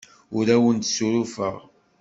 [0.37, 1.55] Ur awent-ssurufeɣ.